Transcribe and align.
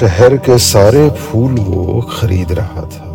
शहर 0.00 0.36
के 0.36 0.58
सारे 0.58 1.10
फूल 1.10 1.58
वो 1.58 2.00
खरीद 2.00 2.52
रहा 2.52 2.80
था। 2.80 3.10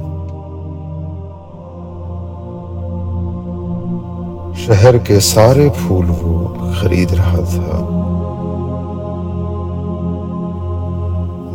शहर 4.56 4.98
के 4.98 5.20
सारे 5.20 5.70
फूल 5.70 6.06
वो 6.06 6.48
खरीद 6.82 7.12
रहा 7.12 7.38
था। 7.38 7.80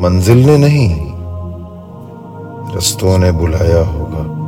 मंजिल 0.03 0.47
ने 0.47 0.59
नहीं, 0.59 1.12
रस्तों 2.77 3.19
ने 3.19 3.33
बुलाया 3.33 3.85
होगा। 3.85 4.40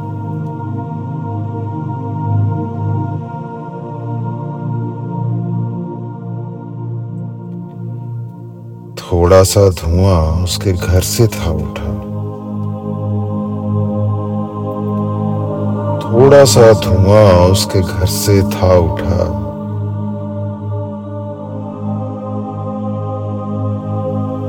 थोड़ा 9.12 9.42
सा 9.42 9.68
धुआँ 9.68 10.44
उसके 10.44 10.72
घर 10.72 11.00
से 11.00 11.26
था 11.26 11.50
उठा। 11.50 11.92
थोड़ा 16.08 16.44
सा 16.44 16.72
धुआँ 16.72 17.50
उसके 17.50 17.80
घर 17.80 18.06
से 18.06 18.42
था 18.42 18.74
उठा। 18.74 19.24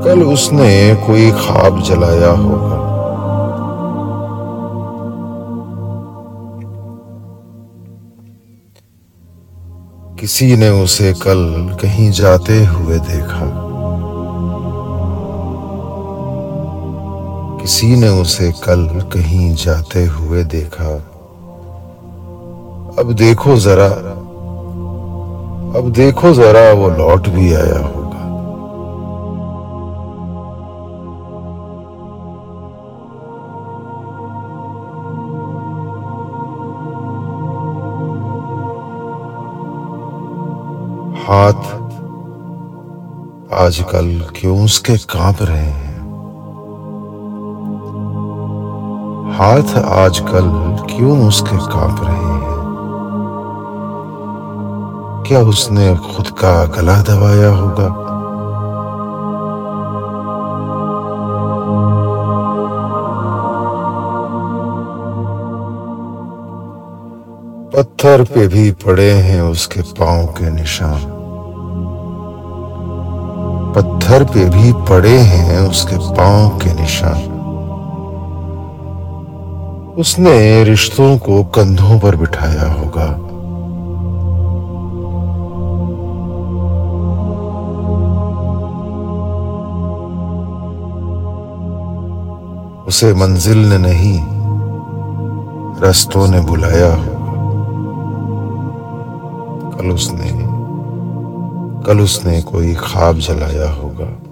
कल 0.04 0.22
उसने 0.22 0.94
कोई 1.06 1.30
ख्वाब 1.30 1.82
जलाया 1.82 2.30
होगा। 2.30 2.80
किसी 10.20 10.56
ने 10.56 10.70
उसे 10.70 11.12
कल 11.12 11.76
कहीं 11.82 12.10
जाते 12.10 12.64
हुए 12.64 12.98
देखा। 12.98 13.63
किसी 17.64 17.86
ने 17.96 18.08
उसे 18.08 18.50
कल 18.64 18.82
कहीं 19.12 19.54
जाते 19.54 20.04
हुए 20.04 20.42
देखा। 20.44 20.88
अब 22.98 23.12
देखो 23.12 23.56
जरा, 23.56 23.86
अब 25.78 25.90
देखो 25.96 26.32
जरा 26.32 26.72
वो 26.72 26.88
लौट 26.90 27.28
भी 27.28 27.54
आया 27.54 27.78
होगा। 27.78 28.22
हाथ 41.24 41.62
आजकल 43.64 44.20
क्यों 44.36 44.64
उसके 44.64 44.96
काँप 44.96 45.42
रहे 45.42 45.58
हैं? 45.58 45.83
हाथ 49.32 49.82
आजकल 49.84 50.48
क्यों 50.86 51.28
उसके 51.28 51.56
काँप 51.56 52.00
रहे 52.04 52.14
हैं? 52.14 52.54
क्या 55.26 55.40
उसने 55.40 55.96
खुद 55.96 56.26
का 56.28 56.64
गला 56.64 57.02
दबाया 57.02 57.48
होगा? 57.48 57.88
पत्थर 67.76 68.22
पे 68.22 68.48
भी 68.48 68.70
पड़े 68.70 69.10
हैं 69.10 69.42
उसके 69.42 69.80
पाँव 69.80 70.26
के 70.26 70.50
निशान। 70.50 71.00
पत्थर 73.76 74.24
पे 74.24 74.50
भी 74.50 74.72
पड़े 74.72 75.18
हैं 75.18 75.70
उसके 75.70 75.96
पाँव 75.96 76.48
के 76.48 76.74
निशान। 76.80 77.33
उसने 79.98 80.64
रिश्तों 80.64 81.18
को 81.18 81.44
कंधों 81.44 82.00
पर 82.00 82.16
बिठाया 82.16 82.72
होगा। 82.72 83.06
उसे 92.86 93.14
मंजिल 93.14 93.58
ने 93.58 93.78
नहीं, 93.78 94.20
रस्तों 95.80 96.28
ने 96.28 96.40
बुलाया 96.40 96.94
होगा। 96.94 97.14
कल 99.76 99.90
उसने 99.90 100.30
कल 101.86 102.00
उसने 102.00 102.42
कोई 102.42 102.74
ख्वाब 102.74 103.18
जलाया 103.18 103.70
होगा। 103.70 104.23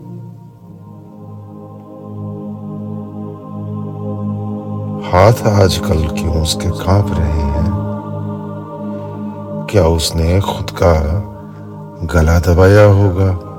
हाथ 5.12 5.32
आजकल 5.32 6.08
क्यों 6.08 6.42
उसके 6.42 6.68
काँप 6.68 7.06
रहे 7.18 7.30
हैं? 7.30 7.72
क्या 9.70 9.84
उसने 9.84 10.40
खुद 10.40 10.70
का 10.70 10.92
गला 12.04 12.38
दबाया 12.38 12.84
होगा? 12.84 13.51